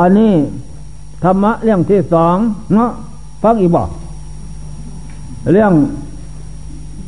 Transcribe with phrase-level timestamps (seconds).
[0.00, 0.32] อันนี้
[1.24, 2.36] ธรรมะเรื่องที่สอง
[2.74, 2.90] เนาะ
[3.42, 3.88] ฟังอีกบอก
[5.52, 5.72] เรื่อง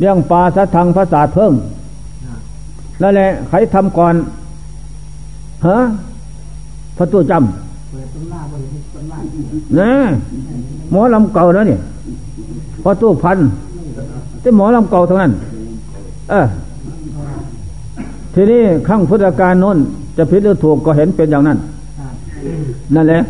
[0.00, 1.52] เรื่องปาสะทังภาษาเพิ่ง
[3.02, 4.14] นั่นแหละใครทำก่อน
[5.66, 5.78] ฮะ
[6.96, 7.40] พระตู้จำ
[9.78, 9.92] นี่
[10.90, 11.78] หมอลำเก่าแล้วนี่
[12.84, 13.38] พระตู้พัน
[14.42, 15.32] ที่หมอลำเก่าเทั้งนั้น
[16.30, 16.46] เออ
[18.34, 19.78] ทีนี้ข้างพุทธการน้น
[20.16, 21.58] จะผิดหรือถูกก็เห็นเป็นอย่างนั้น
[22.94, 23.20] นั่นแหละ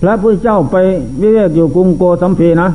[0.00, 0.76] พระพุทธเจ้าไป
[1.20, 2.68] วิเวกอยู่กรุงโกสัมพีนะ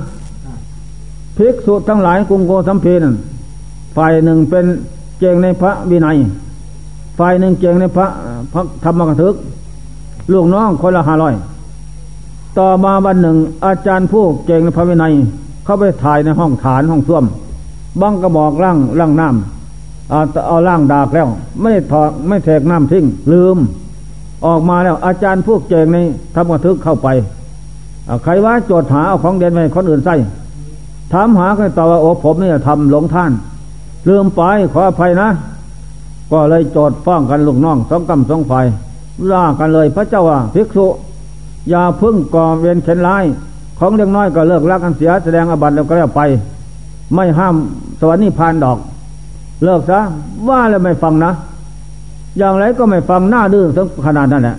[1.37, 3.15] ภิกษุทั้งหลายกรุงโกสัมพีนั่น
[3.95, 4.65] ฝ่ายหนึ่งเป็น
[5.19, 6.17] เจงในพระวินัย
[7.19, 8.07] ฝ่ายหนึ่งเจงในพระ
[8.53, 9.35] พระธรรมกถึก
[10.33, 11.33] ลูกน้องคนละห้าร้อย
[12.59, 15.13] ต่อมาวันหนึ่ง อาจารย์ผู้เจงในพระวินัย
[15.63, 17.25] เข้าไปถ่ายในห้องฐานห้องส้วม
[18.01, 21.27] บังกระบอกร่างร่างน้ำเอาเอาร่างดากแล้ว
[21.61, 23.57] ไม่ถอดไม่แทกน้ำทิ้งลืม
[24.45, 25.97] ออกมาแล้ว อาจารย์ผู้เจงใน
[26.35, 27.07] ธรรมกถึกเข้าไป
[28.23, 30.15] ใครว่าโจทย์หาเอาของเด่นไปคนอื่นใส่
[31.13, 33.31] ถามหาก็ตอบว่าโอ้ผมเนี่ยทำหลงท่าน
[34.09, 34.41] ลืมไป
[34.73, 35.29] ขออภัยนะ
[36.31, 38.65] ก็เลยโจดฟ้องกันลูกน้องสองกำสองฝ่าย
[39.31, 40.87] ล่ากันเลยพระเจ้าว่าภิกษุ
[41.69, 43.23] อย่าพึ่งก่อเวียนเข็นร้าย
[43.79, 46.21] ของเล็กน้อยก็เลิกรักกันเสียแสดงอบัตแล้วก็แล้วไป
[47.15, 47.55] ไม่ห้าม
[47.99, 48.77] สวรรค์นิพพานดอก
[49.63, 49.99] เลิกซะ
[50.47, 51.31] ว่าแล้วไม่ฟังนะ
[52.37, 54.57] อย่างไรก็ไม่ฟังหน้าดื้อสักขนาดนั้นแหละ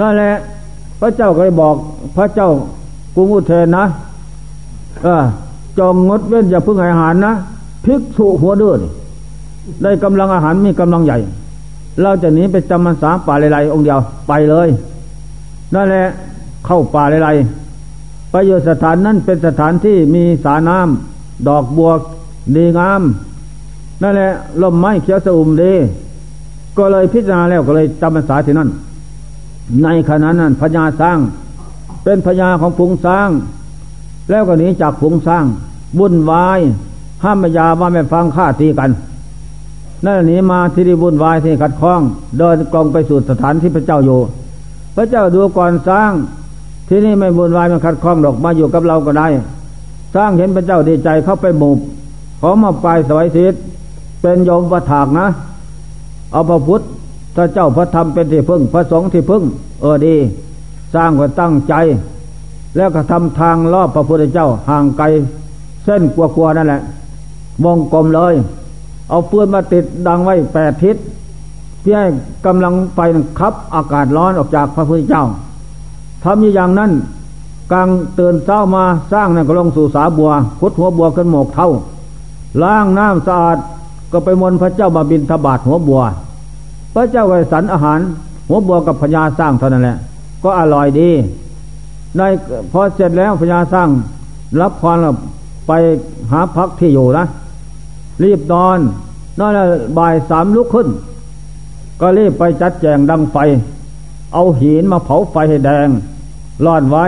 [0.00, 0.32] นั่นแหละ
[1.00, 1.74] พระเจ้าก็เลยบอก
[2.16, 2.48] พระเจ้า
[3.14, 3.84] กรุงอุเทนนะ
[5.02, 5.24] เออ
[5.78, 7.32] จองงดเว้นอย่าพึ่งอาหารนะ
[7.84, 8.80] ภิกษุหัวดื้อ
[9.82, 11.18] ได้กำลังอาหารมีกำลังใหญ่
[12.02, 13.98] เราจะหนีไปจำมันสาป่าเลไลองเดียว
[14.28, 14.68] ไปเลย
[15.74, 16.06] นั่นแหละ
[16.66, 17.28] เข้าป่าเลไล
[18.30, 21.90] ไปอยู่สถานนั้นเป็นสถานที่มีสาน้ำดอกบัว
[22.56, 23.02] ดีงาม
[24.02, 24.30] นั่นแหละ
[24.62, 25.74] ลมไม้เขียวสะอุ่มดี
[26.78, 28.68] ก็เลยพิจารณาแล้วก็เลยจำมันสาที่นั่น
[29.82, 31.18] ในขณะนั้นพญาสร้าง
[32.04, 33.28] เป็นพญาของพุงสร้าง
[34.30, 35.44] แล้วก็หนีจากพุงสร้าง
[35.98, 36.60] วุ่นวาย
[37.24, 38.90] ห้ามมายาว่าไม่ฟังฆ่าตีกัน
[40.04, 42.00] นั่นหนีมาที่ดีบุญวายที่ขัดข้อง
[42.38, 44.20] เดินกองไปสู่สถานที่พระเจ้าอยู่
[44.96, 46.12] พระเจ้าดูก่อนสร้าง
[46.88, 49.28] ที่นี่ไม่บุญวายมันขัดข้องดอกมาอยู่กับเราก็ได้
[50.14, 51.72] สร้างเห็นพระเจ้าดีใจเข้าไปหมู่
[52.40, 53.54] ขามาปลายสวยศิษ
[54.22, 55.26] เป็นโยมประถากนะ
[56.32, 56.82] เอาพระพุทธ
[57.36, 59.42] พระเจ้าพระธรรมเป็นที่พึ่ง พระสงฆ์ที่พึ่ง
[59.80, 60.14] เออดี
[60.94, 61.74] สร้างก็ตั้งใจ
[62.76, 65.04] แล้วก็ทำทางรอบพระพุทธเจ้าห่างไกล
[65.84, 66.82] เส้นกลัวๆนั่นแหละ
[67.64, 68.34] วงกลมเลย
[69.08, 70.96] เอาฟืนมาติดดังไว้แปดทิศ
[71.80, 72.08] เพื่อให้
[72.46, 72.98] กำลังไฟ
[73.38, 75.24] คับอากาศร้อนออกจากพระพุทธเจ้า
[76.24, 76.90] ทำอย่างนั้น
[77.72, 80.30] กลางเตือนเช้ามาสร้างนั่นก็ลงสู่สาบัว
[80.60, 81.70] พุดหัวบัวขึ้นหมกเท่า
[82.62, 83.58] ล้างน้ำสะอาด
[84.12, 86.02] ก็ไปมนพระเจ้ามาบินทบาทหัวบัว
[86.94, 88.00] พระเจ้าไวสันอาหาร
[88.48, 89.98] หัวบัวกับพญาสร้างเท่านั้นแหละ
[90.44, 91.10] ก็อร่อยดี
[92.16, 92.22] ใน
[92.72, 93.88] พอเสร็จแล้วพญาสร้าง
[94.60, 95.06] รับพร
[95.66, 95.72] ไป
[96.32, 97.26] หาพักที่อยู่นะ
[98.22, 98.78] รีบนอน
[99.38, 99.64] นั่นแหละ
[99.98, 100.88] บ่ายสามลุกขึ้น
[102.00, 103.36] ก็รีบไปจัดแจงดังไฟ
[104.34, 105.88] เอาหินมาเผาไฟให้แดง
[106.66, 107.04] รอนไว้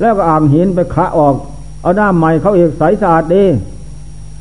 [0.00, 1.34] แล้วก็อ่างหินไปขะออก
[1.82, 3.44] เอาน้ำใหม่เขาเอกใสสะอาดดี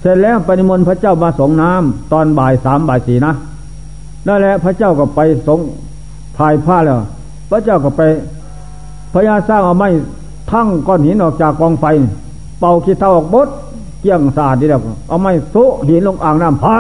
[0.04, 3.34] เสร็จแล้วปนิมนต์พระเจ้ามาสงน้ำตอนบ่ายสามบ่ายสี่นะ
[4.28, 5.60] นั่นแหละพระเจ้าก็ไปสง
[6.38, 7.00] ถ่ายผ้าแล้ว
[7.50, 8.02] พระเจ้าก็ไป
[9.14, 9.90] พญาสร้างเอาไม้
[10.52, 11.86] ทั้งก้อนหินออกจากกองไฟ
[12.60, 13.48] เป่าขี้เท่าออกบด
[14.02, 16.76] เกี่ยงสาดดีแล้วเอาไม้สุหินลงอ่างน้ำพระ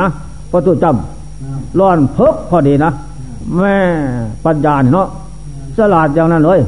[0.00, 0.08] นะ
[0.52, 2.90] ประตูจำร้อนเพิบพอดีนะ
[3.56, 3.76] แม่
[4.44, 5.08] ปัญญาเนาะ
[5.76, 6.60] สลาดอย่างนั้นเลย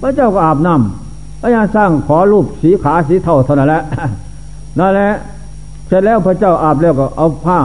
[0.00, 3.82] พระเจ้าก็อาบน้ำพระยาสร้างขอรูปสีขาสีเท่าเท่านั้นแหละ
[4.78, 5.10] นั่นแหละ
[5.88, 7.58] เสร็จแล้วพระเจ้าอาบแล้วก็เอาผ้า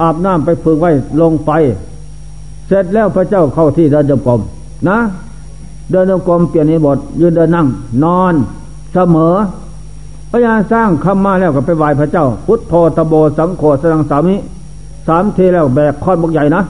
[0.00, 1.50] อาบน้ำไปพึงไว้ลงไป
[2.66, 4.40] เสร็จแล้วพระเจ้าเข้าที่เดินจงกรม
[4.88, 4.98] นะ
[5.90, 7.66] เดินจงกรมเปลี่ยนในบทยืนเดินนั่ง
[8.04, 8.34] นอน
[8.94, 9.34] เสมอ
[10.30, 14.36] พระยาสร้างคำมาแล้วก็ไปไหว้พระเจ้า พุทโธตโบสังโฆสรังสามิ
[15.06, 16.62] สามทีแล้วแบกค้อนบกใหญ่นะ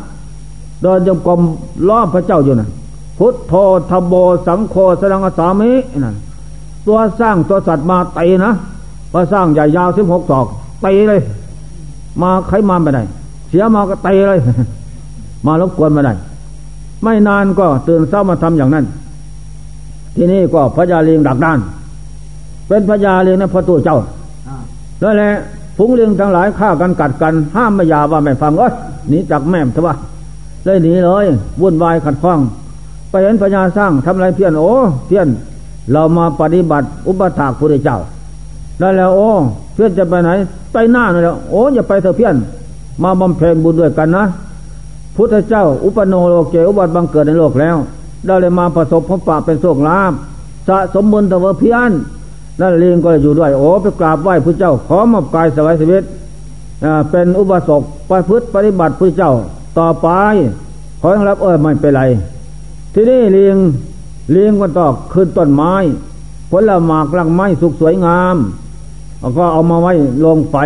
[0.82, 1.40] เดินจงกรม
[1.88, 2.68] ล้อพระเจ้าอยู่นะ
[3.18, 3.54] พุทโธ
[3.90, 4.14] ตโบ
[4.46, 5.70] สังโฆสรังสามิ
[6.04, 6.16] นั่น
[6.86, 8.52] ตัวสร้างตัวสัตว์มาตีนะ
[9.18, 10.46] พอสร้างใหญ่ยาวสิบหกศอก
[10.84, 11.20] ตีเลย
[12.22, 13.00] มาใครมาไปไหน
[13.48, 14.38] เสียมาก็ตีเลย
[15.46, 16.14] มารบกวนมาได้
[17.02, 18.84] ไม่นานก็ตื่นเช้ามาทำอย่างนั้น
[20.14, 21.58] ที่นี่ก็พระยาเลิงดักด้าน
[22.68, 23.98] เป็นพญาเลียงนะพระตัวเจ้า
[25.00, 25.30] แล้วแหละ
[25.76, 28.72] ฝูงเลียงทั้งหลายฆ่ากันกัดกัน ห้ามไม่ยาว่าไม่ฟังเอ้ย
[29.08, 29.94] หนีจากแม่ทว่า
[30.64, 31.26] เลยหนีเลย
[31.60, 32.40] วุ่นวายขัดข้อง
[33.10, 34.72] ไปเห็นพญาสร้างทำไรเพี้ยนโอ้
[35.06, 35.28] เพี้ยน
[35.92, 37.98] เรามาปฏิบัติอุปถากพระเจ้า
[38.78, 39.30] แล้วแล้วโอ้
[39.74, 40.30] เพี้ยนจะไปไหน
[40.72, 42.34] ไปหน้าเลยโอ้อย่าไปเถอะเพี้ยน
[43.02, 44.24] มาบำเพ็ญบุญด้วยกันนะ
[45.16, 47.76] พุทธเจ้า อุปโนโลเกอุบัติบังเกิดในโลกแล้ว
[48.26, 50.12] ได้เลยมาประสบพบปะเป็นโชคลาภ
[50.68, 51.92] สะสมบุญตะเวเพียน
[52.60, 56.02] นั่นเลียงก็อยู่ด้วย โอ้ไปกราบไหว้พระเจ้า ขอมอบกายสวายชีวิต
[57.10, 59.32] เป็นอุบาสกปพฤติปฏิบัติพระเจ้า
[59.78, 60.08] ต่อไป
[61.00, 62.02] ขอรับเออไม่เป็นไร
[62.94, 63.56] ที่นี่เลียง
[64.32, 65.72] เลียงก็ตอกขึ้นต้นไม้
[66.50, 68.36] ผลละหมากลังไม้สุกสวยงาม
[69.36, 69.92] ก็เอามาไว้
[70.24, 70.58] ลงไป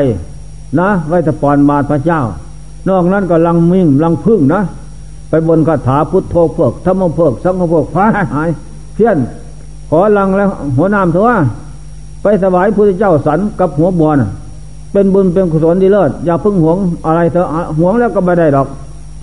[0.80, 2.20] นะ ไว้ตะปอนบาทพระเจ้า
[2.88, 4.62] นอกนั้นก็ลังมิ่งลังพึ่งนะ
[5.28, 8.04] ไปบนคาถาพุทโธเพิกธรรมเพิกสังฆเพิกพระ
[8.34, 8.48] หาย
[8.94, 9.18] เพี้ยน
[9.90, 11.44] ขอลังแล้วหัวน้ำเถอะ
[12.22, 14.30] ไปสวายพระเจ้าสันกับหัวบัวนะ
[14.92, 16.76] เป็นบุญเป็นกุศลดีเลิศอย่าพึ่งหวง
[17.06, 17.46] อะไรเถอะ
[17.78, 18.68] หวงแล้วก็ไม่ได้หรอก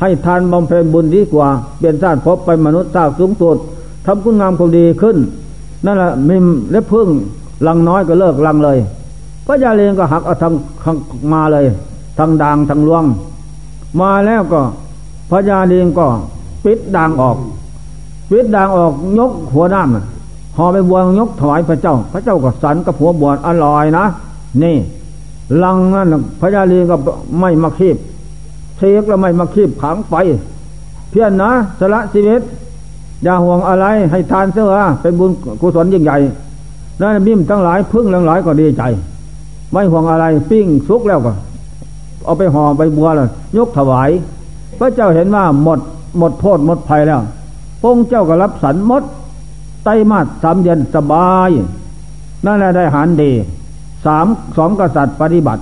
[0.01, 1.47] ให้ทานบำเพ็ญบุญดีกว่า
[1.77, 3.57] เปลี่ยนชาติพบไปมนุษย์ชาติสูงสุด
[4.05, 5.17] ทำคุณงามความดีขึ้น
[5.85, 7.07] นั่นแหละมิมเล็บพึ่ง
[7.67, 8.77] ลังน้อยก็เลิกลังเลย
[9.47, 10.95] พระยาเลงก็หักเอาทาง
[11.33, 11.65] มาเลย
[12.17, 13.03] ทางด่างทางลวง
[14.01, 14.61] มาแล้วก็
[15.29, 16.05] พระยาเลงก็
[16.63, 17.37] ปิดด่างออก
[18.31, 24.05] ปิดด่างออกยกหัวน้ำห่อไปบวงยกถวายพระเจ้า พระเจ้าก็สันกับหัวบวชอร่อยนะ
[24.63, 24.75] นี่
[25.63, 26.07] ลังนั่น
[26.39, 26.95] พระยาลีก็
[27.39, 27.97] ไม่มาคีบ
[28.77, 30.15] เชกแล้วไม่มาคีบขังไป
[31.09, 32.41] เพี้ยนนะสละชีวิต
[33.23, 34.67] อย่าห่วงอะไรให้ทานเสื้อ
[35.01, 36.17] เป็นบุญกุศลยิ่งใหญ่
[37.01, 38.83] นั่นมิมทั้งหลายพึ่งทั้งหลายก็ดีใจ
[39.71, 41.33] ไม่ห่วงอะไรปิ้งซุกแล้วก็
[42.25, 43.27] เอาไปห่อไปบัวแล้ว
[43.57, 44.09] ยกถวาย
[44.79, 45.79] พระเจ้าเห็นว่าหมด
[46.17, 47.21] หมดโทษหมดภัยแล้ว
[47.81, 49.03] พงเจ้าก็รับสันมด
[49.83, 51.49] ไตมาสสามเดือนสบาย
[52.45, 53.31] นั่นแหละได้หารดี
[54.05, 54.25] สาม
[54.57, 55.61] สองกษัตริย์ปฏิบัติ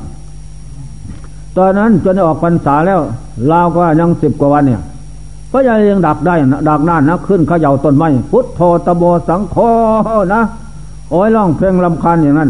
[1.58, 3.00] ตอนนั้นจนออกพรรษาแล้ว
[3.51, 4.81] ลาวก็ยังสิบกว่าวันเนี่ย
[5.51, 6.36] พระยาเรียงดักได้
[6.69, 9.56] ดักน่านนะขึ้นเขย่าต้นไม้พุทโธตโบสังโฆ
[10.34, 10.42] นะ
[11.10, 12.50] โอ้ยร้องเพลงลำคันอย่างนั้น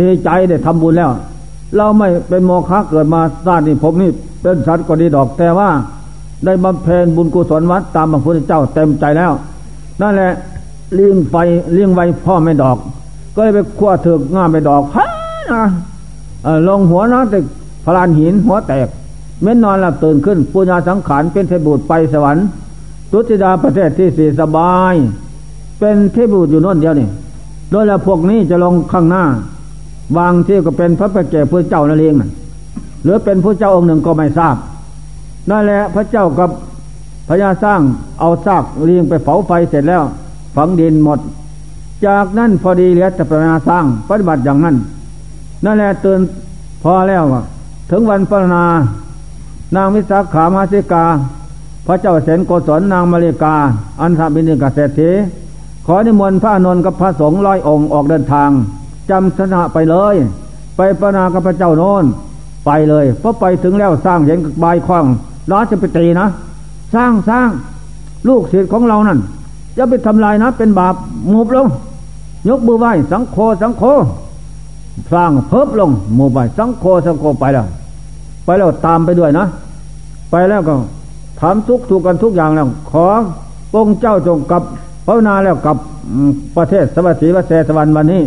[0.00, 1.10] ดีใจได้ทำบุญแล้ว
[1.76, 4.10] เราไม่เป็นโมฆะเกิดมาชาตินี้ผมนี่
[4.42, 5.68] เป็นสัตว์ก็ดีดอกแต่ว่า
[6.44, 9.32] ได้บำเพ็ญบุญกุศลวัดตามพระพุทธเจ้าเต็มใจแล้ว
[10.00, 10.32] นั่นแหละ
[10.94, 11.34] เลี้ยงไฟ
[11.72, 12.76] เลี้ยงไว้พ่อไม่ดอก
[13.34, 15.06] ก็เลยไปขั้วถือกง่ามไปดอกฮะ
[15.52, 15.62] นะ
[16.68, 17.38] ลงหัวนะแต่
[17.84, 18.88] พลานหินหัวแตก
[19.42, 22.44] เม้นนอนหลับตื่นขึ้นปุญญาสังขารเป็นเทบุตรไปสวรรค์
[23.12, 24.94] ตุติดาประเทศที่สี่สบาย
[25.78, 27.08] เป็นเทบุตรอยู่น่นเดียวนี่
[27.70, 29.24] โดยแล้วพวกนี้จะลงข้างหน้า
[30.16, 32.14] บางที่ก็เป็นพระประเจพระเจ้านั่นเอง
[33.04, 34.56] หรือเป็นพระเจ้าองค์หนึ่งก็ไม่ทราบ
[35.50, 36.50] นั่นแหละพระเจ้ากับ
[37.28, 37.80] พญาสร้าง
[38.20, 40.02] เอาซากเลียงไปเผาไฟเสร็จแล้ว
[40.56, 41.18] ฝังดินหมด
[42.06, 44.76] จากนั้นพอดีเหลือแต่พญาสร้างปฏิบัติอย่างนั้น
[45.64, 46.20] นั่นแหละเตื่น
[46.82, 47.24] พอแล้ว
[47.90, 48.64] ถึงวันพระนา
[49.76, 51.04] นางวิสาขามาสิกา
[51.86, 53.54] พระเจ้าเสนโกศลนางมาริกา
[54.00, 55.10] อันทบินิกาเศรษฐี
[55.86, 58.50] ขอนิมนต์พระนนท์กับพระสงฆ์ร้อยองค์ออกเดินทาง
[59.10, 60.16] จำสนะไปเลย
[60.76, 62.04] ไปประนากับพระเจ้าโน้น
[62.66, 65.04] ไปเลยเพราะไปถึงแล้วสร้างเห็นใบคว้าง
[65.52, 66.26] ราชปิตีนะ
[66.94, 67.48] สร้างสร้าง
[68.28, 69.18] ลูกศิษย์ของเรานั่น
[69.76, 70.94] จะไปทำลายนะ เป็นบาป
[71.32, 71.66] มูบลง
[72.48, 73.82] ยกมือไหว้สังโฆสังโฆ
[75.12, 77.66] สร้างเพิบลงมูบไหว้สังโฆสังโฆไปแล้ว
[78.44, 79.44] ไปแล้วตามไปด้วยนะ
[80.30, 80.74] ไปแล้วก็
[81.40, 83.06] ถามทุกถูกกันทุกอย่างแล้วขอ
[83.72, 84.62] ปงเจ้าจงกับ
[85.06, 85.76] ภาวนาแล้วกับ
[86.56, 88.22] ประเทศสวัสดีวัเสสวรรค์วันนี้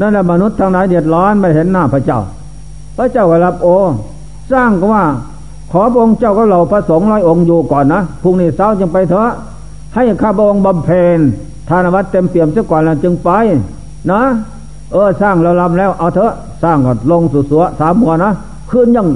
[0.00, 2.20] นั่นแหละมนุษย์ทางไหนเดือดร้อนไม่เห็นหน้าพระเจ้า
[2.96, 3.68] พระเจ้าก็รับโอ
[4.52, 5.04] สร้างก็ว่า
[5.72, 9.30] ขอองค์เจ้าก็เราพระสงฆ์ร้อยองค์อยู่ก่อนนะพรุ่งนี้เช้าจึงไปเถอะ
[9.94, 11.18] ให้ข้าพระองค์บำเพ็ญ
[11.68, 13.30] ทานวัดเต็มเปี่ยมเสียก่อนแล้วจึงไป
[14.10, 14.20] นะ
[14.92, 16.32] เออสร้างเราลำแล้วเอาเถอะ
[16.62, 18.30] สร้างก็ลงสู่สัวสามบัวนะ
[18.70, 19.08] ขึ้นยัง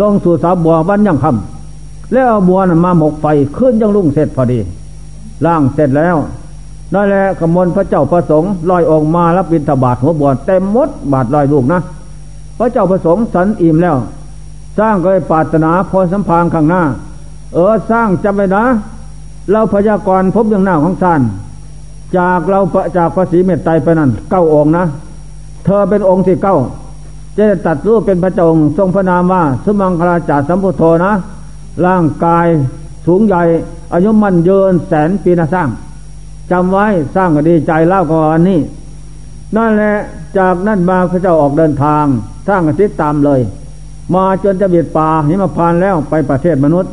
[0.00, 3.26] ลงสู่สามบัววันยังคำแล้วเอาบัวนะมาหมกไฟ
[3.56, 4.58] ขึ้นยังลุ่งเสร็จพอดี
[5.46, 6.16] ล่างเสร็จแล้ว
[6.94, 11.80] นั่นแหละขมลพระเจ้าประสงค์ลอยออกมารับบิณฑบาตหัวบวชเต็มมดบาทลอยลูกนะ
[12.58, 13.96] พระเจ้าประสงค์สันอิ่มแล้ว
[14.78, 16.82] สร้างก็ไปปรารถนาพรสัมพันธ์ข้างหน้า
[17.54, 18.64] เออสร้างจำไว้นะ
[19.52, 21.20] เราพยากรพบอย่างหน้าของท่าน
[22.16, 22.60] จากเรา
[22.96, 24.84] จากภาษีเมตไตรไปนั่นเก้าองค์นะ
[25.64, 26.56] เธอเป็นองค์ที่เก้า
[27.36, 31.12] จะตัดรูปเป็นพระเจ้าองค์ทรงพระนามว่าสมังคลาจาสัมพุทโธนะ
[31.86, 32.46] ร่างกาย
[33.06, 33.42] สูงใหญ่
[33.92, 35.68] อายุมันเยินแสนปีนะสร้าง
[36.50, 38.60] จำไว้สร้างก็ดีใจเล่าก่อนนี่
[39.56, 39.94] นั่นแหละ
[40.38, 42.04] จากนั้นมาพระเจ้าออกเดินทาง
[42.48, 43.40] สร้างกสิตามเลย
[44.14, 46.92] มาจนจะเบียดป่าหิมพานแล้วไปประเทศมนุษย์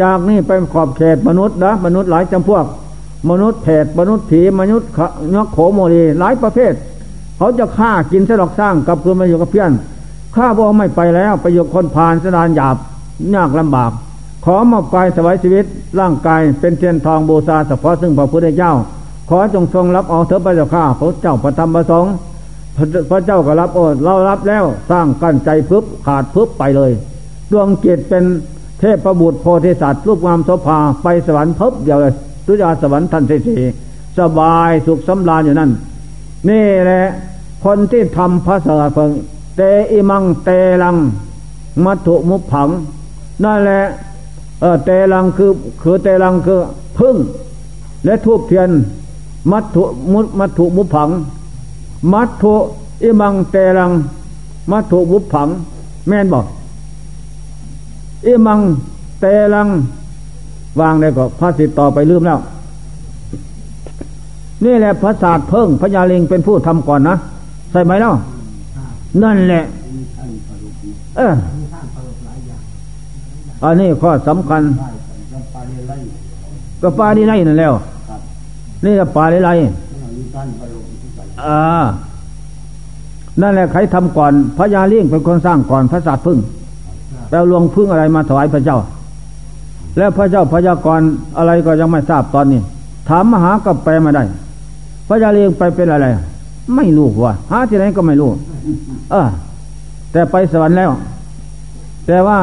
[0.00, 2.64] จากนี่ไปขอบเขตมนุษย์นะมนุษย์หลายจำพวก
[3.30, 4.88] มนุษย์เพศมนุษย์ผีมนุษย์
[5.34, 6.72] นกโขโมลีหลายประเภท
[7.36, 9.70] เขาจะฆ่ากินสดอกสร้างกับเพื่อนมาอยู่กับเพื่อน
[10.34, 12.76] ข้าบอกไม่ไปแล้วไปอยู่คนพานสดานหยาบ
[13.34, 13.92] ยากลำบาก
[14.48, 15.64] ขอมอบกายถวายชีวิต
[16.00, 18.72] ร่างกายเป็นเทียนทองบูชาเฉพาะซึ่งพระพุทธเจ้า
[19.30, 22.12] ขอจงทรงรับเอาเถอพระเจ้าข้าพระเจ้าพระธรรมพระสงฆ์
[23.10, 26.92] พระเจ้าก็รับโอ้เรารับแล้วสร้างกั้นใจพึบขาดพึบไปเลย
[27.50, 28.24] ดวงจิตเป็น
[28.80, 32.14] เทพประบุตรโพธิสัตว์รูปงามโสภาไปสวรรค์พบเดียวเลย
[32.46, 33.36] สุญญาสวรรค์ทันที
[34.18, 35.70] สบายสุขสำราญอยู่นั่น
[36.48, 37.02] นี่แหละ
[37.64, 39.18] คนที่ทำพระสวัสดิ์
[39.56, 39.60] เต
[39.90, 40.50] อิมังเต
[40.82, 40.96] ลัง
[41.84, 42.68] มัตุมุผัง
[43.44, 43.82] นั่นแหละ
[44.60, 45.50] เออเตลังคือ
[45.82, 46.60] คือเตลังคือ
[46.98, 47.16] พึ่ง
[48.04, 48.70] และทูบเทียน
[49.50, 49.82] มัตุ
[50.12, 51.08] มุมัตุมุผัง
[52.12, 52.54] มัตุ
[53.02, 53.90] อิมังเตลัง
[54.70, 55.48] มัตุมุผัง
[56.08, 56.46] แม่นบอก
[58.26, 58.60] อิมัง
[59.20, 59.68] เตลัง
[60.80, 62.38] วางได้ก็พระสิทต่อไปลืมแล้ว
[64.64, 67.16] นี่แหละพระศาสตร์เพิ่งพญาลิงเป็นผู้ทำก่อนนะ
[67.70, 68.12] ใช่ไหมเล่า
[69.22, 69.64] นั่นแหละ
[71.16, 71.34] เออ
[73.62, 74.62] อันนี้ข้อสำคัญ
[76.82, 77.72] ก็ปลาดีไลนั่นแล้ว
[78.84, 79.50] นี่ก็ปลาดีไล
[81.44, 81.58] อ่า
[83.40, 86.38] นั่นแหละใครทำก่อนพญาเลี้ยงเป็นคนสร้างก่อนพระศาสตรพึ่ง
[87.28, 88.78] แปลลวงพึ่งอะไรมาถวายพระเจ้า
[89.98, 91.00] แล้วพระเจ้าพยากร
[91.38, 92.60] อะไรก็ยังไม่ทราบตอนนี้
[93.08, 94.24] ถามมหาก็แปลมาได้
[95.08, 96.06] พระยาเลียงไปเป็นอะไร
[96.76, 98.30] ไม่รู้ว่าหาที่ไหนก็ไม่รู้
[99.10, 99.28] เออ
[100.12, 100.90] แต่ไปสวรรค์แล้ว
[102.06, 102.38] แต่ว่า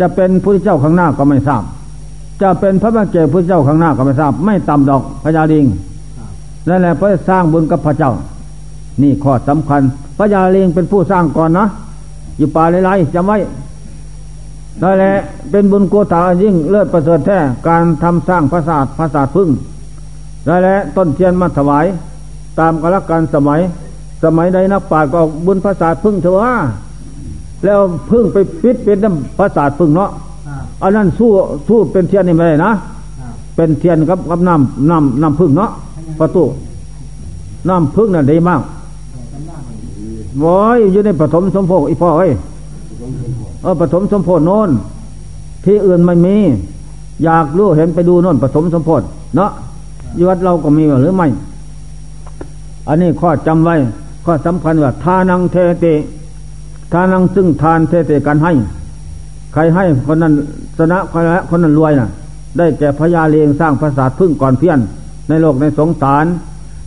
[0.00, 1.62] จะเป็นพระเจ้าข้างหน้าก็ไม่ทราบ
[2.42, 5.66] จะเป็นพระบังเกิดพระเจ้าข้างหน้าก็ไม่ทราบ ไม่ต่ำดอกพระยาลิง
[6.68, 8.12] นั่นแหละพระสร้างบุญกับพระเจ้า
[9.02, 9.82] นี่ข้อสำคัญ
[10.18, 11.66] พระยาลิงเป็นผู้สร้างก่อนนะ
[12.38, 13.38] อยู่ป่าไรๆจำไว้
[14.82, 15.12] นั่นแหละ
[15.50, 17.38] เป็นบุญโกตายิ่งเลิศประเสริฐแท้
[17.68, 19.48] การทำสร้างพระศาสตร์พระศาสตร์พึ่ง
[20.48, 21.86] นั่นแหละต้นเทียนมาถวาย
[22.58, 23.60] ตามกาลการสมัย
[24.24, 26.54] สมัยใดนักปราชญ์ก็บุญพระศาสตร์พึ่งเถอะ
[27.64, 30.10] แล้วพึ่งไปปิดเป็นน้ำพระศาสตร์พึ่งเนาะ
[30.82, 31.30] อันนั้นสู้
[31.68, 32.72] สู้เป็นเทียนนี่ไม่ได้นะ
[33.56, 35.70] เป็นเทียนกับกับน้ำน้ำน้ำพึ่งเนาะ
[36.20, 36.42] ประตู
[37.68, 38.60] น้ำพึ่งนั่นดีมาก
[40.40, 42.32] โว้ยอยู่ในปฐมสมโภชอีพ่อเอ้ย
[43.62, 44.70] เออปฐมสมโพธิโน้น
[45.64, 46.36] ที่อื่นไม่มี
[47.24, 49.04] อยากรู้เห็นไปดูโน้นปฐมสมโพธิ
[49.36, 49.50] เนาะ
[50.18, 51.26] ยวัดเราก็มีหรือไม่
[52.88, 53.74] อันนี้ข้อจำไว้
[54.24, 55.86] ข้อสำคัญว่าทานังเทเต
[56.92, 58.52] ทานังซึ่งทานเทเตกันให้
[59.52, 60.32] ใครให้คนนั้น
[60.78, 62.08] ชนะคนนั้นคนนั้นรวยนะ่ะ
[62.58, 64.78] ได้แก่พญาเลงสร้างพระศาสตร์พึ่งก่อนเพี้ยน
[65.28, 66.26] ในโลกในสงสาร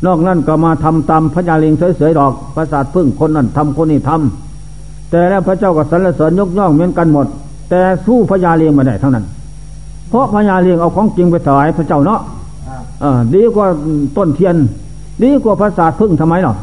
[0.05, 7.27] นอกนั้นก็มาทำตามพญาเลงเฉยๆดอกพระศาสตร์พึ่งคนนั้นทำคนนี้ทำแต่แล้วพระเจ้าก็สรรเสริญยกย่องเหมือนกันหมด
[7.69, 9.25] แต่สู้พญาเลียงมาได้ทั้งนั้น
[10.09, 12.19] เพราะพญาเลียงเอาของจริงไปถวายพระเจ้าเนาะ
[13.35, 13.67] ดีกว่า
[14.17, 14.55] ต้นเทียน
[15.23, 16.55] ดีกว่าพระศาสตร์พึ่งทำไมเนาะ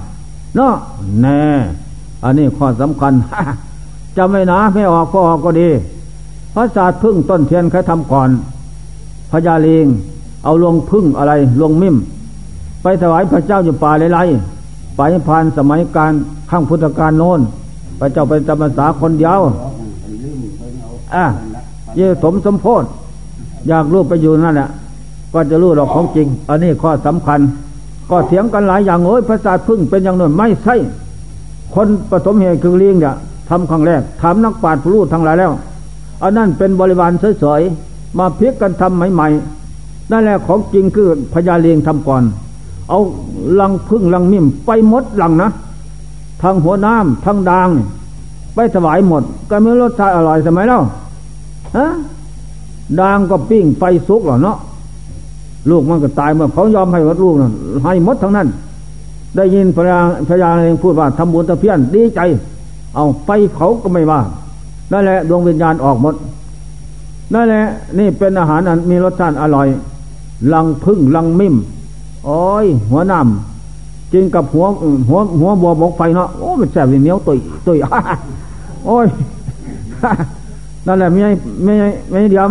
[0.56, 0.72] เนาะ
[1.22, 1.40] แน่
[2.24, 3.12] อันนี้ข้อสำคัญ
[4.16, 5.68] จะไม่นะไม่ออกก็ออกก็ดี
[6.54, 8.28] พระศาสตร์พึ่งต้นเทียนเคยทำก่อน
[9.30, 9.86] พญาเลีง
[10.44, 11.96] เอาลวงพึ่งอะไรลวงมิ่ม
[12.82, 16.12] ไปถวายพระเจ้าอยู่ป่าไรๆไปผ่านสมัยการ
[16.50, 17.40] ข้างพุทธกาลโน้น
[17.98, 19.40] พระเจ้าเป็นจำพรรษาคนเดียว
[21.14, 21.24] อะ
[21.96, 22.84] เยสมสมโพธ
[23.68, 24.68] อยากรู้ไปอยู่นั่นแหละ
[25.32, 27.40] ก็จะรู้หรอกของจริง อันนี้ข้อสำคัญ
[28.10, 30.76] ก็เถียงกันหลายอย่างโอ้ยพระศาสตร์พึ่งเป็นอย่างนั้นไม่ใช่
[31.74, 33.14] คนปฐมเหตุคือเลี้ยงเนี่ย
[33.48, 35.52] ทำครั้งแรกถามนักปราชญ์ผู้รู้ทั้งหลายแล้ว
[36.22, 42.22] อันนั้นเป็นบริวารเฉยๆมาพลิกกันทำใหม่ๆนั่นแหละของจริงคือพญาเลียงทำก่อน
[42.88, 43.00] เอา
[43.60, 45.50] ลังพึ่งลังมิ่มไปหมดลังนะ
[46.42, 47.68] ทั้งหัวน้ำทั้งดาง
[48.54, 50.82] ไปถวายหมด ก็ไม่รสชาติอร่อยสมัยแล้ว
[51.76, 51.86] ฮะ
[53.00, 54.58] ดางก็ปิ้งไฟซุกหรอเนาะ
[55.70, 57.50] ลูกมันก็ตายเมื่อเขายอมให้วัดลูกนะ
[57.84, 58.48] ให้หมดทั้งนั้น
[59.36, 59.96] ได้ยินพระ
[60.28, 62.20] พระยาเองพูดว่าทำบุญตะเพียนดีใจ
[62.94, 64.20] เอาไฟเขาก็ไม่ว่า
[64.92, 66.14] นั่นแหละดวงวิญญาณออกหมด
[67.34, 67.64] นั่นแหละ
[67.98, 69.68] นี่เป็นอาหารอันมีรสชาติอร่อย
[70.52, 71.54] ลังพึ่งลังมิ่ม
[72.26, 74.66] โอ้ย หัวน้ำกินกับหัว
[75.08, 77.76] หัวหัวบัวบกไฟเนาะโอ้มันแสบเหนียวตุยตุย
[78.86, 79.06] โอ้ย
[80.86, 81.20] นั่นแหละไม่
[81.64, 81.74] ไม่
[82.10, 82.50] ไม่เดียม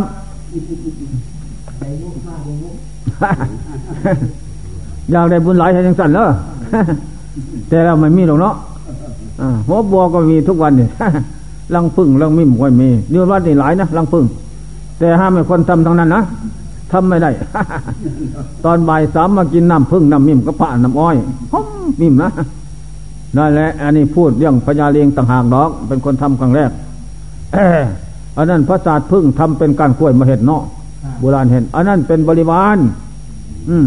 [5.11, 6.27] อยากได้บุญหลายให้ยังสั่นเนาะ
[7.69, 8.55] แต่เราไม่มีหรอกเนาะ
[9.67, 10.87] หัวบัวก็มีทุกวันนี่
[11.75, 14.25] ลังพึ่งลังมิ่มก็มีนี่วัดนี่หลายนะลังพึ่ง
[14.99, 16.23] แต่ห้ามให้คนทำทั้งนั้นนะ
[16.91, 17.29] ทำไม่ได้
[18.65, 21.15] ตอนบ่ายสามมากินน้ำพึ่งน้ำมิ่มก็ผ่านน้ำอ้อย
[21.51, 21.65] หอม
[22.01, 22.29] มิ่มนะ
[23.37, 26.71] นั่นแหละ อันนี้พูดเรื่องพญาเลียงต่างหากดอก เป็นคนทำครั้งแรก
[28.37, 30.61] อันนั้นพระศาสตร์พึ่งทำเป็นการกล้วยมาเห็ดเนาะ
[31.19, 32.77] โบราณเห็น อันนั้นเป็นบริวาร
[33.69, 33.85] อืม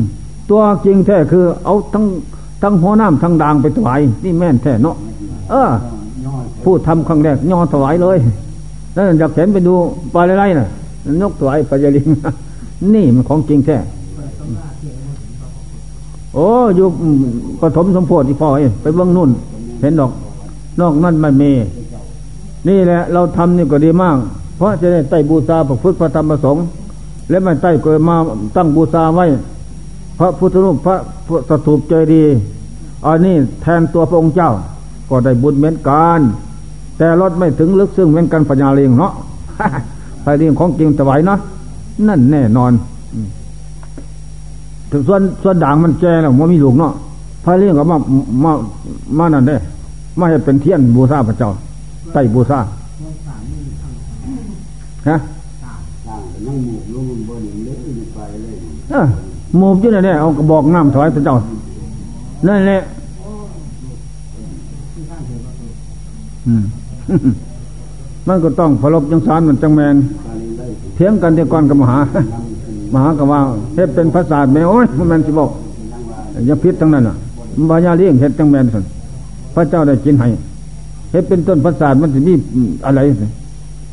[0.50, 2.04] ตัวจริงแท้คือ เอาทั้ง
[2.62, 4.96] ทั้งหัวน้ำทั้งด่างไปถวายนี่แม่นแท้เนาะ
[5.50, 5.70] เออ
[6.64, 8.18] พูดทำครั้งแรกย่อถวายเลย
[8.96, 9.74] นั่นอยากเห็นไปดู
[10.14, 10.68] ปลาไรๆน่ะ
[11.22, 12.06] นกถวายปลาเยลิง
[12.94, 13.76] นี่มันของจริงแท้
[16.34, 16.46] โอ้
[16.76, 16.86] อยู่
[17.60, 19.30] ปฐมสมโพธิพ่อเองไปเบื้องนุ่น
[19.80, 20.12] เห็นดอก
[20.80, 21.50] นอกนั่นไม่มี
[22.68, 24.16] นี่แหละ เราทำนี่ก็ดีมาก
[24.56, 26.64] เพราะจะได้ไต่บูชาพระพุทธพระธรรมพระสงฆ์
[27.30, 28.16] และไม่ไต่เกิดมา
[28.56, 29.26] ตั้งบูชาไว้
[30.18, 30.96] พระพุทธรูปพระ
[31.48, 32.24] สถูปเจดี
[33.06, 34.50] อันนี้แทนตัวพระองค์เจ้า
[35.08, 36.20] ก็ได้บุญเหมือนกัน
[36.98, 39.12] แต่รถไม่ถึงลึกซึ่งเหมือนกันปัญญาเลียงเนาะ
[40.22, 41.38] ไปเรียงของจริงถวายเนาะ
[42.08, 42.72] นั่นแน่นอน
[44.90, 46.92] ถึงส่วนส่วนด่างมันแก่แล้วมันมีลูกเนาะ
[47.44, 47.96] พระเลี้ยงก็มา
[48.44, 48.52] มา
[49.18, 49.56] มานั่นได้
[50.18, 51.50] มาให้เป็นเทียนบูชาพระเจ้า
[52.12, 52.58] ไต่บูชา
[55.08, 55.16] ฮะ
[59.56, 61.36] หมูบอยู่นี่นเอากระบอกน้ำถวายพระเจ้า
[62.48, 62.80] นั่นแหละ
[68.28, 69.96] มันก็ต้องพลบยังสารมันจังแมน
[70.94, 71.98] เทียงกันที่ก่อนกับมหา
[72.92, 73.40] มหากว่า
[73.74, 75.50] เฮ็ดเป็นภาษาแม่โอ้ยมันสิบอก
[76.46, 77.16] อย่าพิษทั้งนั้นอะ
[77.70, 78.84] บาญาเลี้ยงเฮ็ดจังแมนสัน
[79.54, 80.28] พระเจ้าได้กินให้
[81.12, 82.32] เฮ็ดเป็นต้นภาษามันจะมี
[82.86, 83.22] อะไรส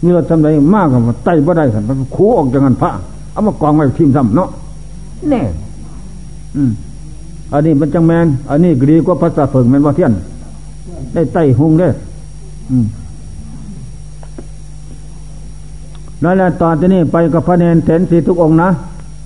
[0.04, 2.92] มีรถทำไรมากกับไต่บ่ได้สันมันคูออกจากงันพระ
[3.32, 4.50] เอามากองไว้ทีมซ้ำเนาะ
[5.30, 5.42] แน่
[6.56, 6.72] อืม
[7.54, 10.14] อันนี้มันจังแมนอันนี้ดีกว่าภาษาเฟิงแมนว่าเทียน
[11.14, 11.88] ได้ไต่หุงได้
[12.72, 12.86] อืม
[16.24, 18.70] นั่นแหละตอนนี้ไปกับพระเนนเถนสีทุกองนะ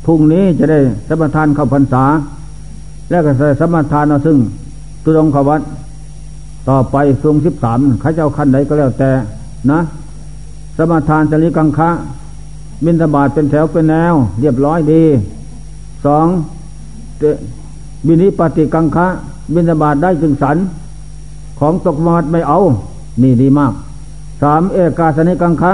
[0.05, 2.03] พรุ่งนี้จะได้สมทานเข้าพรรษา
[3.09, 4.38] แล้วก็สมทานเอาซึ่ง
[5.03, 5.62] ตุรงขวัต
[6.69, 9.12] ต่อไปทรงสิบสามข้าเจ้าขั้นใดก็แล้วแต่
[9.71, 9.79] นะ
[10.77, 11.89] สมทานจริกังคะ
[12.85, 15.03] บินตบาทเป็นแถวเป็นแนว เรียบร้อยดี
[16.05, 16.25] สอง
[18.07, 19.07] บินิปฏิกังคะ
[19.53, 20.57] บินตบาทได้จึงสัน
[21.60, 22.60] ของตกมาดไม่เอา
[23.22, 23.74] นี่ดีมาก
[24.41, 25.74] สามเอกาสนิกังคะ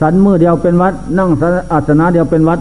[0.00, 1.28] สันมือเดียวเป็นวัด นั่ง
[1.72, 2.60] อาสนะเดียวเป็นวัด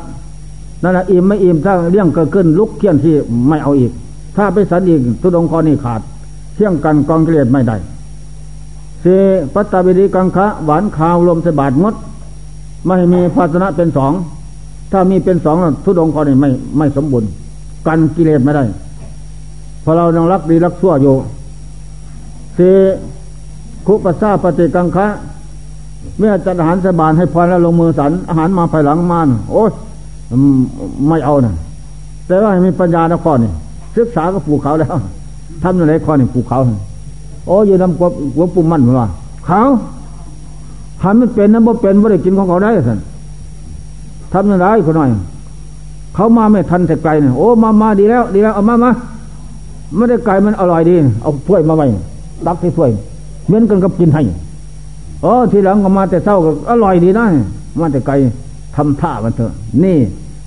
[0.83, 3.15] นั่นแหละอิ่มไม่อิ่มถ้าเรื่องเกิดขึ้น ลุกเที่ยนที่
[3.49, 3.91] ไม่เอาอีก
[4.35, 6.01] ถ้าไปสันอีกทุดงคอนี่ขาด
[6.55, 7.75] เที่ยงกันกองเกลียดไม่ได้
[9.01, 9.05] เส
[9.53, 11.95] ปัตตาบิริกังคะหวานขาวลมสบาดงด
[12.88, 14.13] ไม่มีภาชนะเป็นสอง
[14.91, 17.29] ถ้ามีเป็นสองทุดงคอนี่ไม่ไม่สมบูรณ์
[17.88, 18.63] กันกิเลสไม่ได้
[19.84, 21.16] พอเรายังรักดีรักชั่วอยู่
[22.55, 22.59] เส
[23.87, 25.07] คุปซาปฏิกังคะ
[26.18, 29.72] เมื่อจัดอาหารสบานให้พรแล้วลงมือสัน อาหารมาภายหลังมานโอ้ย
[31.07, 31.53] ไม่เอานะ
[32.27, 33.51] แต่ว่ามีปัญญานะข้อนี่
[33.96, 34.96] ศึกษาก็ปลูกเขาแล้ว
[35.63, 36.59] ทำอะไรข้อนี่ปลูกเขา
[37.48, 39.07] โอ้ยนำกวหัวปุ่มมันมา
[39.48, 39.61] เขา
[41.01, 43.00] ทำไม่เป็นนะบ่เป็นบ่ได้กินของเขาได้สัน
[44.33, 45.09] ทำอะไรคนหน่อย
[46.15, 48.92] เขามาไม่ทันแต่ไกลเนี่ยโอ้มามาดีแล้ว ดีแล้วเอามามา
[49.96, 51.85] ไม่ได้ไกลมันอร่อยดี เอาถ้วยมาไว้
[52.46, 52.89] ตักที่ถ้วย
[53.46, 54.24] เหมือนกันกับกินให้
[55.22, 57.25] โอ้ทีหลังก็มาแต่เศร้าก็อร่อยดีนะ
[57.79, 58.13] มาแต่ไกล
[58.75, 59.51] ทำท่ามันเถอะ
[59.83, 59.98] นี่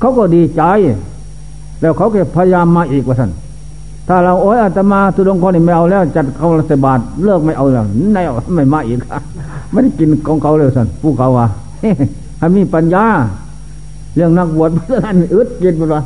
[0.00, 0.62] เขาก็ดีใจ
[1.80, 3.30] แล้วเขาก็พยายามมาอีกว่าท่าน
[4.08, 8.98] ถ้าเราโอ้ยอาตมาสุดงคนี่ไม่เอาแล้ว จัดเขาละสบาทเลิกไม่เอาแล้วแนวไม่มาอีก
[9.70, 11.46] ไม่ได้กินของเขาเลยท่านผู้เขาว่า
[12.38, 13.04] ให้มีปัญญา
[14.16, 16.02] เรื่องนักบวชเพื่อนอึดกินหมดวะ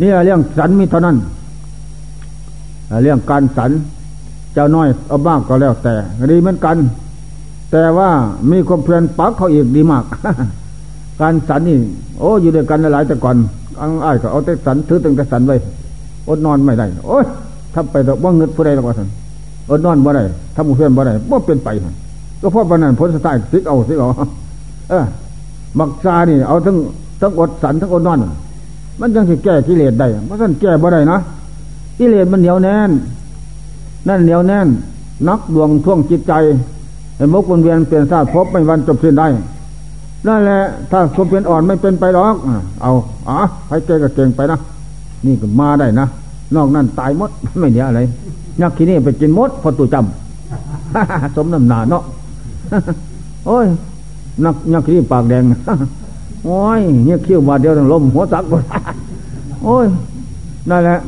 [0.00, 1.16] นี่เรื่องสันมีเท่านั้น
[3.02, 3.70] เรื่องการสัน
[4.54, 5.94] เจ้าน้อยเอาบ้างก็แล้วแต่
[6.30, 6.76] ดีเหมือนกัน
[7.70, 8.08] แต่ว่า
[8.50, 10.04] มีความเพียรปักเขาอีกดีมาก
[11.20, 11.78] การสันนี่
[12.18, 13.36] โอ้อยู่ด้วยกันหลายแต่ก่อน
[13.80, 15.56] อังอ้ายก็เอาแต่สันถือตั้งแต่สันไว้
[16.28, 17.24] อดนอนไม่ได้โอ้ย
[17.74, 19.08] ถ้าไปแต่ว่าเงินผู้ใดหรอกว่าสัน
[19.70, 20.22] อดนอนบ่ได้
[20.54, 21.68] ถ้าหมู่เพื่อนบ่ได้บ่เป็นไป
[22.40, 24.08] ก็เพราะปนั้นผลสุดท้ายซิกเอาซิกเอา
[24.90, 25.04] เออ
[25.78, 26.76] บักซานี่เอาทั้ง
[27.20, 28.18] ทั้งอดสันทั้งอดนอน
[29.00, 31.18] มันยังสิแก้กิเลสได้เพราะฉันแก้บ่ได้นะ
[31.98, 32.90] กิเลสมันเหนียวแน่น
[34.08, 34.68] นั่นเหนียวแน่น
[35.28, 36.32] นักดวงท่วงจิตใจ
[37.16, 39.26] เห็นมกวนเวียนเปลี่ยนชาติพบไม่วันจบสิ้นได้
[40.26, 40.60] นั่นแหละ
[40.90, 42.36] ถ้าคนเป็นอ่อนไม่เป็นไปหรอก
[42.82, 42.92] เอา
[43.28, 43.36] อ๋อ
[43.66, 44.58] ใครเก่งก็เก่งไปนะ
[45.26, 46.06] นี่ก็มาได้นะ
[46.54, 48.00] นอกนั้นตายมดไม่เหนียอะไร
[48.60, 52.02] ยักษ์ที่นี่ไปกินมดพอตัวจำสมน้ำหนาเนาะ
[53.46, 53.66] โอ้ย
[54.44, 55.42] นักยักษ์ที่ปากแดง
[56.44, 58.62] โอ้ยเนี่ยเขี้ยวมาดเดียวต้องล้มหัวสักหมด
[59.64, 59.86] โอ้ย
[60.70, 60.98] นั่นแหละ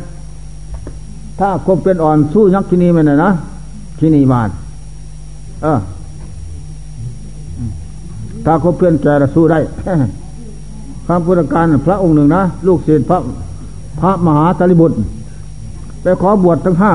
[1.38, 3.30] ถ้าคบเป็นอ่อนสู้ยักที่นี่ไม่ได้นะ
[3.98, 4.50] ที่นี่บาด
[5.62, 5.78] เออ
[8.44, 9.58] ถ้าคบเพื่อนแก่สู้ได้
[11.06, 13.18] พระพุทธการพระองค์หนึ่งนะลูกศิษย์พระ
[14.00, 14.96] พระมหาสารีบุตร
[16.02, 16.90] ไปขอบวชทั้งห้า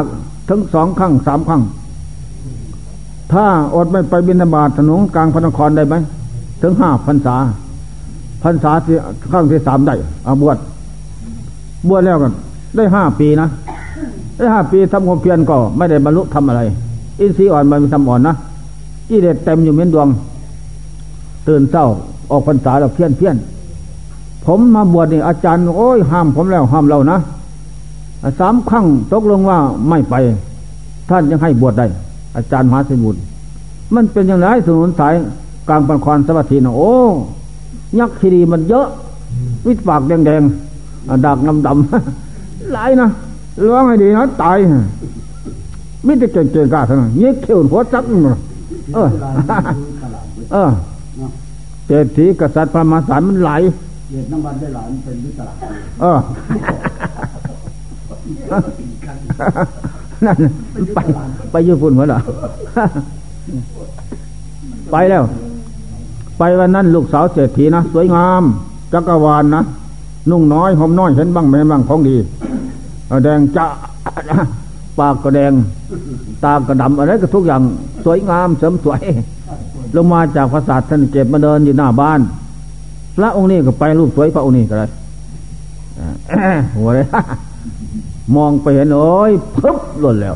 [0.50, 1.62] ทั้งสองครั้งสามครั้ง
[3.34, 5.96] ถ้าอดไม่ไปบินาบาตถนนกลางพระนครได้ไหม
[6.64, 7.36] ถึงห้าพรรษา
[8.44, 8.96] พรรษาที่
[9.32, 9.96] ครั้งที่สามได้
[10.28, 10.58] อาบวช
[11.88, 12.34] บวชแล้วกัน
[12.76, 13.48] ได้ห้าปีนะ
[14.38, 16.62] ได้ห้าปีทำความเพียรก็ไม่ได้บรรลุทำอะไร
[17.20, 18.36] อินทรีย์อ่อนมันทำอ่อนนะ
[19.10, 20.08] กิเลสเต็มอยู่เหมือนดวง
[21.48, 21.86] ตื่นเศร้า
[22.32, 23.36] ออกพรรษาแล้วเพี้ยนเพี้ยน
[24.46, 27.18] ผมมาบวชนี่อาจารย์ โอ้ยห้ามผมแล้วห้ามเรานะ
[28.40, 29.58] สามครั้งตกลงว่า
[29.90, 30.16] ไม่ไป
[31.10, 31.86] ท่านยังให้บวชได้
[32.36, 33.20] อาจารย์มหาสมุทร
[33.96, 35.14] มันเป็นอย่างไรถนนสาย
[35.68, 36.94] กลางปันครสวัสดีนะโอ้
[38.00, 38.88] ยักษ์คีรีมันเยอะ
[39.66, 43.08] วิตปากแดงๆดักน้ำดำหลายนะ
[43.68, 44.58] ร้องให้ดีนะตาย
[46.06, 48.20] มิจะเก่งเก่งกาเท่านั้นยิ่งเขียวหัวจักมัน
[48.94, 49.10] เออ
[50.52, 50.70] เออ
[51.86, 53.52] เศรษฐีกษัตริย์พระมหาศาลมันไหล
[54.10, 55.54] เกียรติน้ำมันได้หลานเป็นวิสระ
[56.02, 56.20] เออ
[60.26, 60.38] นั่น
[60.94, 61.00] ไป
[61.52, 62.20] ไปญี่ปุ่นเหรอ
[64.92, 65.24] ไปแล้ว
[66.38, 68.44] ไปวันนั้นลูกสาวเศรษฐีนะสวยงาม
[68.94, 69.64] จักรวาลนนะ
[70.30, 72.16] นุ่งน้อยหอมน้อยเห็นบ้างไม่เห็นบ้างของดี
[73.24, 73.66] แดงจะ
[74.98, 75.54] ปากก็แดง
[76.44, 77.62] ตาก็ดำอะไรก็ทุกอย่าง
[78.06, 79.02] สวยงามเสริมสวย
[79.96, 82.20] ลงมาจากพระศาสท่านเก็บมาเดินอยู่หน้าบ้าน
[83.18, 84.88] พระองค์นี้ก็ไปรูปสวยพระองค์นี้ก็ได้
[86.76, 87.08] หัวเลย
[88.36, 90.36] มองไปเห็นโอ้ยพึบหล่นแล้ว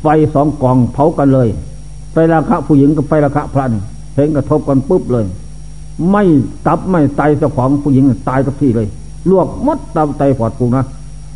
[0.00, 1.48] ไฟสองกองเผากันเลย
[2.12, 3.82] ไฟราคะผู้หญิงกับไฟราคะพระนี่
[4.20, 5.24] เห็นกระทบกันปุ๊บเลย
[6.12, 6.22] ไม่
[6.66, 8.86] ตับไม่ไตเจ้าของผู้หญิงตายกับที่เลย
[9.30, 10.84] ลวกมดตับไตปอดปูนะ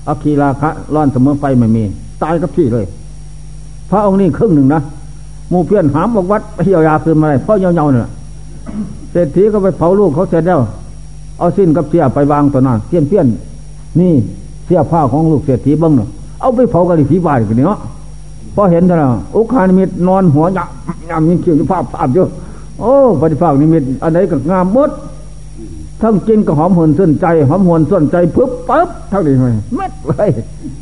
[0.09, 1.85] อคีราคะร้อนเสมอไฟไม่มี
[2.23, 2.85] ตายกับที่เลย
[3.90, 4.81] พระองค์นี้ครึ่งหนึ่งนะ
[5.53, 8.09] มูเพี้ยนหามบอกวัดไปเยียวยาคืนมาเลยเพราะเยาๆเนี่ย
[9.12, 10.61] เศรษฐีก็ไปเผาลูกเขาเสร็จแล้ว
[11.38, 13.27] เอาสิ้นกับเสียไปวางตัวนั้นเพี้ยนเพี้ยน
[14.01, 14.12] นี่
[14.64, 16.09] เสียผ้าของลูกเศรษฐีบ้างเนาะ
[16.40, 17.79] เอาไปเผากันผีบาดกันเนาะ
[18.55, 20.70] พอเห็นเท่านั้นอุคานิมิตนอนหัวยาบ
[21.11, 22.29] ยาบยิ่งเขียวภาพภาพเยอะ
[22.80, 24.90] โอ้ปฏิภาคนิมิตอันไหนก็งามมด
[26.02, 30.30] ทั้งกินก็หอมหวนส้นใจหอมหวนส้นใจปึ๊บปั๊บทั้งนี้เลยเม็ดเลย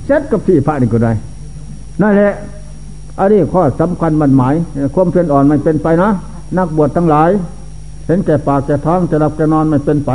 [0.07, 1.13] เซ็ตกับที่พระนี่ก็ได้
[2.03, 2.33] นั่นแหละ
[3.19, 4.55] อันนี้ข้อสำคัญมันหมาย
[4.95, 6.11] ความเพียรอ่อนมันเป็นไปนะ
[6.59, 7.31] นักบวชทั้งหลาย
[8.07, 10.11] เห็นแก่ปากแก่ท้องจะหลับจะนอนมันเป็นไป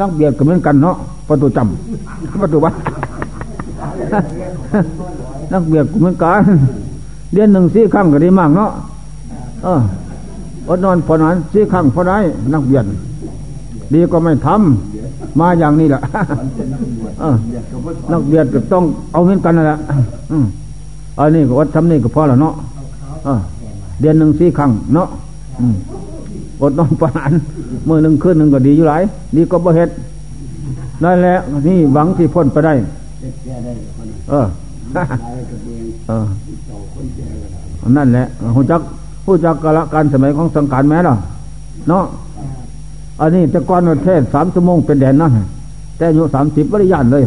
[0.00, 0.96] นักเบียดก็เหมือนกันเนาะ
[1.28, 2.74] ประตูจำประตูวัด
[5.52, 6.40] นักเบียดก็เหมือนกัน
[7.32, 8.70] เดือนหนึ่งสี่ครั้งก็ดีมากเนาะ
[9.64, 9.80] เออ
[10.68, 12.18] อดนอนพอนั้นสี่ครั้งพอได้
[12.54, 12.84] นักเบียด
[13.92, 16.00] ดีก็ไม่ทำมาอย่างนี้แหละ
[18.12, 19.78] นักเบียดก็ต้องเอาเหมือนกันนั่นแหละ
[21.18, 22.54] อันนี้ก็วัดทำนี่ก็พอแล้วเนาะ
[24.00, 25.08] เดือนหนึ่งสี่ครั้งเนาะ
[26.60, 27.30] อดนอนประหาร
[27.88, 29.02] มือหนึ่งคืนหนึ่งก็ดีอยู่หลาย
[29.36, 29.90] ดีก็บ่เฮ็ด
[31.04, 31.34] นั่นแหละ
[31.66, 32.74] นี่หวังที่พ้นไปได้
[34.30, 34.46] เออ
[36.08, 36.26] เออ
[37.96, 38.24] นั่นแหละ
[38.56, 38.80] หูจัก
[39.24, 41.14] หูจักกาลการสมัยของสังขารแม้ล่ะ
[41.88, 42.04] เนาะ
[43.20, 45.28] อันนี้แต่ก่อนประเทศสามชั่วโมงเป็นแดนนะ
[45.96, 47.24] แต่อายุสามสิบปริยานเลย